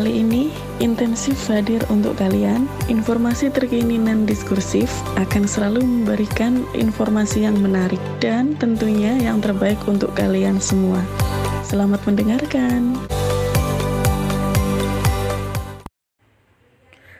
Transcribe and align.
Kali 0.00 0.24
ini, 0.24 0.48
intensif 0.80 1.36
hadir 1.52 1.84
untuk 1.92 2.16
kalian. 2.16 2.64
Informasi 2.88 3.52
terkini 3.52 4.00
dan 4.00 4.24
diskursif 4.24 4.88
akan 5.20 5.44
selalu 5.44 5.84
memberikan 5.84 6.64
informasi 6.72 7.44
yang 7.44 7.60
menarik 7.60 8.00
dan 8.16 8.56
tentunya 8.56 9.12
yang 9.20 9.44
terbaik 9.44 9.76
untuk 9.84 10.16
kalian 10.16 10.56
semua. 10.56 11.04
Selamat 11.60 12.00
mendengarkan. 12.08 12.96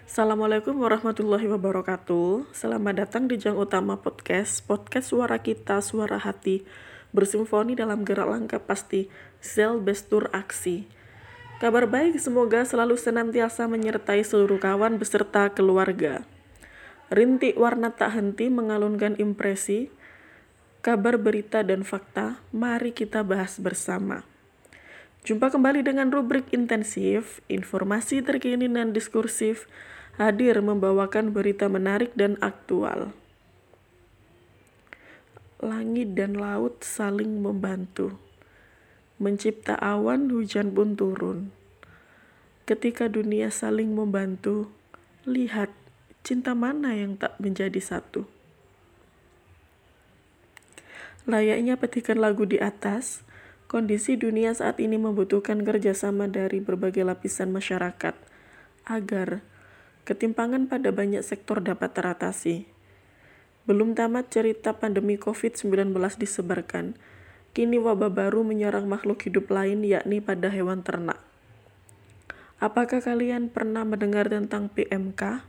Assalamualaikum 0.09 0.73
warahmatullahi 0.81 1.53
wabarakatuh. 1.53 2.49
Selamat 2.57 3.05
datang 3.05 3.29
di 3.29 3.37
Jang 3.37 3.61
Utama 3.61 4.01
Podcast, 4.01 4.65
podcast 4.65 5.13
suara 5.13 5.37
kita, 5.37 5.85
suara 5.85 6.17
hati, 6.17 6.65
bersimfoni 7.13 7.77
dalam 7.77 8.09
gerak 8.09 8.33
langkah 8.33 8.65
pasti, 8.65 9.13
Zel 9.45 9.85
Bestur 9.85 10.33
Aksi. 10.33 11.00
Kabar 11.61 11.85
baik 11.85 12.17
semoga 12.17 12.65
selalu 12.65 12.97
senantiasa 12.97 13.69
menyertai 13.69 14.25
seluruh 14.25 14.57
kawan 14.57 14.97
beserta 14.97 15.53
keluarga. 15.53 16.25
Rintik 17.13 17.53
warna 17.61 17.93
tak 17.93 18.17
henti 18.17 18.49
mengalunkan 18.49 19.21
impresi, 19.21 19.93
kabar 20.81 21.21
berita 21.21 21.61
dan 21.61 21.85
fakta, 21.85 22.41
mari 22.49 22.97
kita 22.97 23.21
bahas 23.21 23.61
bersama. 23.61 24.25
Jumpa 25.29 25.53
kembali 25.53 25.85
dengan 25.85 26.09
rubrik 26.09 26.49
intensif, 26.49 27.45
informasi 27.53 28.25
terkini 28.25 28.65
dan 28.65 28.97
diskursif, 28.97 29.69
hadir 30.17 30.65
membawakan 30.65 31.37
berita 31.37 31.69
menarik 31.69 32.17
dan 32.17 32.41
aktual. 32.41 33.13
Langit 35.61 36.17
dan 36.17 36.41
laut 36.41 36.81
saling 36.81 37.45
membantu 37.45 38.17
mencipta 39.21 39.77
awan, 39.77 40.33
hujan 40.33 40.73
pun 40.73 40.97
turun. 40.97 41.53
Ketika 42.71 43.11
dunia 43.11 43.51
saling 43.51 43.99
membantu, 43.99 44.71
lihat 45.27 45.75
cinta 46.23 46.55
mana 46.55 46.95
yang 46.95 47.19
tak 47.19 47.35
menjadi 47.43 47.83
satu. 47.83 48.31
Layaknya 51.27 51.75
petikan 51.75 52.23
lagu 52.23 52.47
di 52.47 52.63
atas, 52.63 53.27
kondisi 53.67 54.15
dunia 54.15 54.55
saat 54.55 54.79
ini 54.79 55.03
membutuhkan 55.03 55.67
kerjasama 55.67 56.31
dari 56.31 56.63
berbagai 56.63 57.03
lapisan 57.03 57.51
masyarakat 57.51 58.15
agar 58.87 59.43
ketimpangan 60.07 60.71
pada 60.71 60.95
banyak 60.95 61.27
sektor 61.27 61.59
dapat 61.59 61.91
teratasi. 61.91 62.71
Belum 63.67 63.99
tamat 63.99 64.31
cerita 64.31 64.79
pandemi 64.79 65.19
COVID-19 65.19 65.91
disebarkan, 66.23 66.95
Kini 67.51 67.83
wabah 67.83 68.15
baru 68.15 68.47
menyerang 68.47 68.87
makhluk 68.87 69.27
hidup 69.27 69.51
lain 69.51 69.83
yakni 69.83 70.23
pada 70.23 70.55
hewan 70.55 70.87
ternak. 70.87 71.19
Apakah 72.61 73.01
kalian 73.01 73.49
pernah 73.49 73.89
mendengar 73.89 74.29
tentang 74.29 74.69
PMK? 74.69 75.49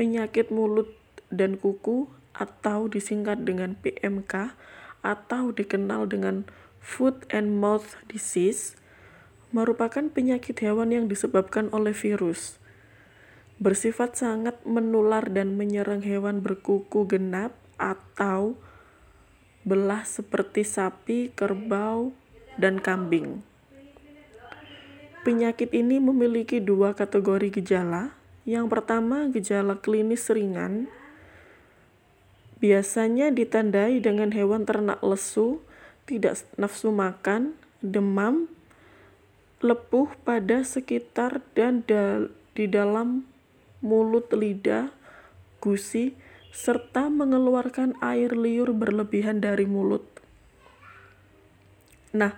Penyakit 0.00 0.48
mulut 0.48 0.88
dan 1.28 1.60
kuku 1.60 2.08
atau 2.32 2.88
disingkat 2.88 3.44
dengan 3.44 3.76
PMK 3.76 4.56
atau 5.04 5.52
dikenal 5.52 6.08
dengan 6.08 6.48
Foot 6.80 7.28
and 7.28 7.60
Mouth 7.60 8.00
Disease 8.08 8.80
merupakan 9.52 10.08
penyakit 10.08 10.56
hewan 10.64 10.88
yang 10.88 11.04
disebabkan 11.04 11.68
oleh 11.68 11.92
virus. 11.92 12.56
Bersifat 13.60 14.16
sangat 14.16 14.56
menular 14.64 15.28
dan 15.28 15.60
menyerang 15.60 16.00
hewan 16.00 16.40
berkuku 16.40 17.04
genap 17.04 17.52
atau 17.76 18.56
belah 19.68 20.08
seperti 20.08 20.64
sapi, 20.64 21.28
kerbau, 21.36 22.16
dan 22.56 22.80
kambing. 22.80 23.44
Penyakit 25.20 25.76
ini 25.76 26.00
memiliki 26.00 26.64
dua 26.64 26.96
kategori 26.96 27.60
gejala. 27.60 28.16
Yang 28.48 28.72
pertama, 28.72 29.28
gejala 29.28 29.76
klinis 29.76 30.32
ringan, 30.32 30.88
biasanya 32.56 33.28
ditandai 33.28 34.00
dengan 34.00 34.32
hewan 34.32 34.64
ternak 34.64 35.04
lesu, 35.04 35.60
tidak 36.08 36.40
nafsu 36.56 36.88
makan, 36.88 37.52
demam, 37.84 38.48
lepuh 39.60 40.08
pada 40.24 40.64
sekitar 40.64 41.44
dan 41.52 41.84
da 41.84 42.32
di 42.56 42.64
dalam 42.64 43.28
mulut 43.84 44.32
lidah, 44.32 44.88
gusi, 45.60 46.16
serta 46.48 47.12
mengeluarkan 47.12 47.96
air 48.00 48.32
liur 48.32 48.72
berlebihan 48.72 49.44
dari 49.44 49.68
mulut. 49.68 50.02
Nah, 52.10 52.34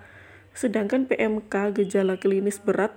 sedangkan 0.52 1.08
PMK 1.08 1.82
gejala 1.82 2.20
klinis 2.20 2.60
berat 2.60 2.92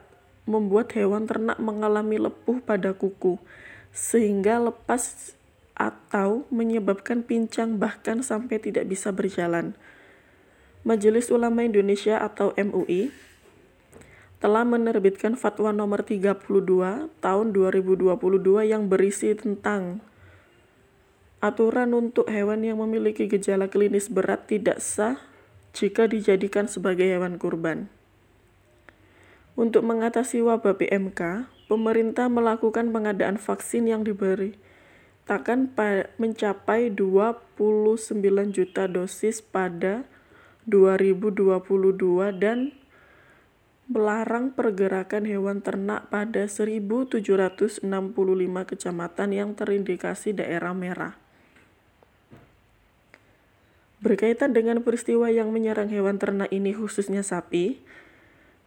membuat 0.46 0.94
hewan 0.94 1.26
ternak 1.26 1.58
mengalami 1.58 2.22
lepuh 2.22 2.62
pada 2.62 2.94
kuku, 2.94 3.42
sehingga 3.90 4.62
lepas 4.62 5.34
atau 5.76 6.48
menyebabkan 6.54 7.26
pincang 7.26 7.82
bahkan 7.82 8.24
sampai 8.24 8.62
tidak 8.62 8.88
bisa 8.88 9.12
berjalan. 9.12 9.76
Majelis 10.86 11.34
Ulama 11.34 11.66
Indonesia 11.66 12.22
atau 12.22 12.54
MUI 12.54 13.10
telah 14.38 14.62
menerbitkan 14.62 15.34
fatwa 15.34 15.74
nomor 15.74 16.06
32 16.06 16.46
tahun 17.20 17.46
2022 17.50 18.14
yang 18.70 18.86
berisi 18.86 19.34
tentang 19.34 20.06
Aturan 21.46 21.94
untuk 21.94 22.26
hewan 22.26 22.66
yang 22.66 22.82
memiliki 22.82 23.30
gejala 23.30 23.70
klinis 23.70 24.10
berat 24.10 24.50
tidak 24.50 24.82
sah 24.82 25.22
jika 25.76 26.08
dijadikan 26.08 26.72
sebagai 26.72 27.06
hewan 27.06 27.36
kurban. 27.36 27.92
Untuk 29.60 29.84
mengatasi 29.84 30.40
wabah 30.40 30.80
PMK, 30.80 31.52
pemerintah 31.68 32.32
melakukan 32.32 32.96
pengadaan 32.96 33.36
vaksin 33.36 33.92
yang 33.92 34.08
diberi 34.08 34.56
takkan 35.26 35.74
mencapai 36.22 36.94
29 36.94 37.58
juta 38.54 38.86
dosis 38.86 39.42
pada 39.42 40.06
2022 40.70 41.66
dan 42.38 42.74
melarang 43.86 44.54
pergerakan 44.54 45.26
hewan 45.30 45.62
ternak 45.62 46.10
pada 46.10 46.46
1765 46.46 47.86
kecamatan 48.66 49.30
yang 49.34 49.54
terindikasi 49.54 50.34
daerah 50.34 50.74
merah. 50.74 51.25
Berkaitan 54.06 54.54
dengan 54.54 54.86
peristiwa 54.86 55.34
yang 55.34 55.50
menyerang 55.50 55.90
hewan 55.90 56.22
ternak 56.22 56.54
ini 56.54 56.78
khususnya 56.78 57.26
sapi, 57.26 57.82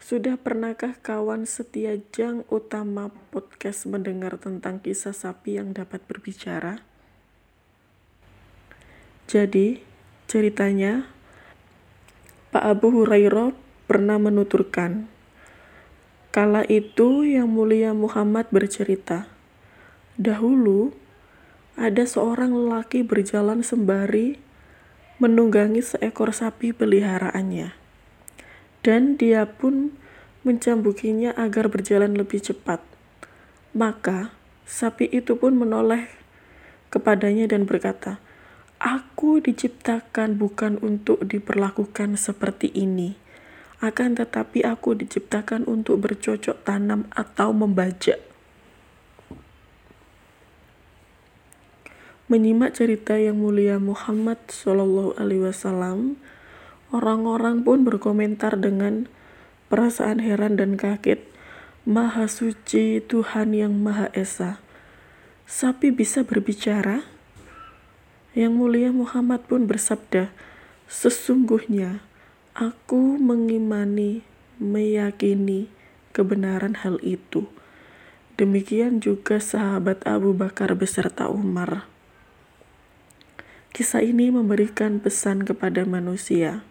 sudah 0.03 0.35
pernahkah 0.35 0.99
kawan 0.99 1.47
setia 1.47 2.03
jang 2.11 2.43
utama 2.51 3.15
podcast 3.31 3.87
mendengar 3.87 4.35
tentang 4.43 4.83
kisah 4.83 5.15
sapi 5.15 5.63
yang 5.63 5.71
dapat 5.71 6.03
berbicara? 6.11 6.83
Jadi, 9.31 9.79
ceritanya 10.27 11.07
Pak 12.51 12.65
Abu 12.75 12.91
Hurairah 12.91 13.55
pernah 13.87 14.19
menuturkan, 14.19 15.07
kala 16.35 16.67
itu 16.67 17.23
yang 17.23 17.47
mulia 17.47 17.95
Muhammad 17.95 18.51
bercerita, 18.51 19.31
dahulu 20.19 20.99
ada 21.79 22.03
seorang 22.03 22.51
lelaki 22.51 23.07
berjalan 23.07 23.63
sembari 23.63 24.48
menunggangi 25.19 25.83
seekor 25.83 26.31
sapi 26.31 26.71
peliharaannya. 26.71 27.75
Dan 28.87 29.19
dia 29.19 29.45
pun 29.51 29.99
mencambukinya 30.47 31.35
agar 31.35 31.67
berjalan 31.67 32.15
lebih 32.15 32.39
cepat. 32.39 32.79
Maka 33.75 34.31
sapi 34.63 35.11
itu 35.11 35.35
pun 35.35 35.59
menoleh 35.59 36.07
kepadanya 36.95 37.51
dan 37.51 37.67
berkata, 37.67 38.23
Aku 38.79 39.43
diciptakan 39.43 40.39
bukan 40.39 40.79
untuk 40.79 41.19
diperlakukan 41.27 42.15
seperti 42.15 42.71
ini, 42.71 43.19
akan 43.83 44.15
tetapi 44.15 44.63
aku 44.63 44.95
diciptakan 44.95 45.67
untuk 45.67 45.99
bercocok 46.07 46.63
tanam 46.63 47.11
atau 47.11 47.51
membajak. 47.51 48.28
Menyimak 52.29 52.77
cerita 52.77 53.17
yang 53.17 53.41
mulia 53.41 53.81
Muhammad 53.81 54.37
Shallallahu 54.53 55.17
Alaihi 55.17 55.49
Wasallam, 55.49 56.21
orang-orang 56.93 57.65
pun 57.65 57.89
berkomentar 57.89 58.61
dengan 58.61 59.09
perasaan 59.73 60.21
heran 60.21 60.61
dan 60.61 60.77
kaget. 60.77 61.25
Maha 61.89 62.29
suci 62.29 63.01
Tuhan 63.01 63.57
yang 63.57 63.73
Maha 63.81 64.13
Esa. 64.13 64.61
Sapi 65.49 65.89
bisa 65.89 66.21
berbicara? 66.21 67.01
Yang 68.37 68.53
mulia 68.53 68.93
Muhammad 68.93 69.49
pun 69.49 69.65
bersabda, 69.65 70.29
Sesungguhnya 70.85 72.05
aku 72.53 73.17
mengimani, 73.17 74.21
meyakini 74.61 75.73
kebenaran 76.13 76.77
hal 76.85 77.01
itu. 77.01 77.49
Demikian 78.37 79.01
juga 79.01 79.41
sahabat 79.41 80.05
Abu 80.05 80.37
Bakar 80.37 80.77
beserta 80.77 81.33
Umar. 81.33 81.89
Kisah 83.79 84.03
ini 84.03 84.35
memberikan 84.35 84.99
pesan 84.99 85.47
kepada 85.47 85.87
manusia 85.87 86.67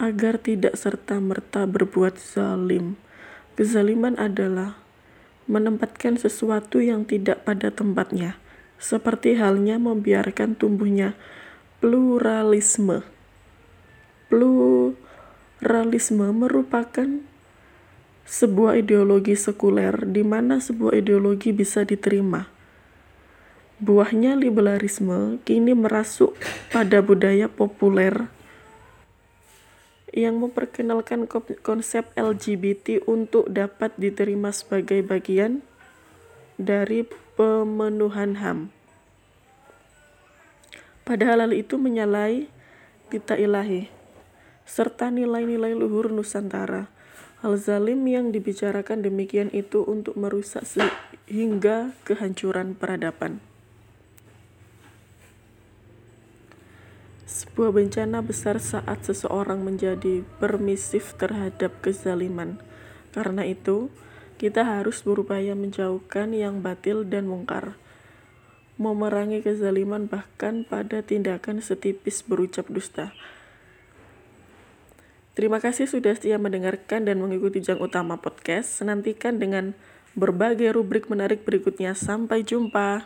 agar 0.00 0.40
tidak 0.40 0.72
serta-merta 0.72 1.68
berbuat 1.68 2.16
zalim, 2.16 2.96
Kezaliman 3.52 4.16
adalah 4.16 4.80
menempatkan 5.44 6.16
sesuatu 6.16 6.80
yang 6.80 7.04
tidak 7.04 7.44
pada 7.44 7.68
tempatnya, 7.68 8.40
seperti 8.80 9.36
halnya 9.36 9.76
membiarkan 9.76 10.56
tumbuhnya 10.56 11.12
pluralisme. 11.84 13.04
Pluralisme 14.32 14.96
merupakan 16.32 17.20
sebuah 18.24 18.80
ideologi 18.80 19.36
sekuler 19.36 20.08
di 20.08 20.24
mana 20.24 20.64
sebuah 20.64 20.96
ideologi 20.96 21.52
bisa 21.52 21.84
diterima. 21.84 22.55
Buahnya 23.76 24.40
liberalisme 24.40 25.36
kini 25.44 25.76
merasuk 25.76 26.32
pada 26.72 27.04
budaya 27.04 27.44
populer 27.44 28.32
yang 30.16 30.40
memperkenalkan 30.40 31.28
konsep 31.60 32.08
LGBT 32.16 33.04
untuk 33.04 33.44
dapat 33.52 33.92
diterima 34.00 34.48
sebagai 34.48 35.04
bagian 35.04 35.60
dari 36.56 37.04
pemenuhan 37.36 38.40
HAM. 38.40 38.72
Padahal 41.04 41.44
hal 41.44 41.52
itu 41.52 41.76
menyalahi 41.76 42.48
kita 43.12 43.36
ilahi 43.36 43.92
serta 44.64 45.12
nilai-nilai 45.12 45.76
luhur 45.76 46.08
Nusantara. 46.08 46.88
Hal 47.44 47.60
zalim 47.60 48.00
yang 48.08 48.32
dibicarakan 48.32 49.04
demikian 49.04 49.52
itu 49.52 49.84
untuk 49.84 50.16
merusak 50.16 50.64
sehingga 50.64 51.92
kehancuran 52.08 52.72
peradaban. 52.72 53.44
Sebuah 57.36 57.76
bencana 57.76 58.24
besar 58.24 58.56
saat 58.56 59.04
seseorang 59.04 59.60
menjadi 59.60 60.24
permisif 60.40 61.12
terhadap 61.20 61.84
kezaliman. 61.84 62.56
Karena 63.12 63.44
itu, 63.44 63.92
kita 64.40 64.64
harus 64.64 65.04
berupaya 65.04 65.52
menjauhkan 65.52 66.32
yang 66.32 66.64
batil 66.64 67.04
dan 67.04 67.28
mungkar. 67.28 67.76
Memerangi 68.80 69.44
kezaliman 69.44 70.08
bahkan 70.08 70.64
pada 70.64 71.04
tindakan 71.04 71.60
setipis 71.60 72.24
berucap 72.24 72.72
dusta. 72.72 73.12
Terima 75.36 75.60
kasih 75.60 75.84
sudah 75.84 76.16
setia 76.16 76.40
mendengarkan 76.40 77.04
dan 77.04 77.20
mengikuti 77.20 77.60
Jang 77.60 77.84
Utama 77.84 78.16
Podcast. 78.16 78.80
Senantikan 78.80 79.36
dengan 79.36 79.76
berbagai 80.16 80.72
rubrik 80.72 81.12
menarik 81.12 81.44
berikutnya. 81.44 81.92
Sampai 81.92 82.40
jumpa. 82.40 83.04